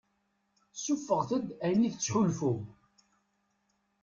[0.77, 2.61] Ssuffɣet-d ayen i tettḥulfum.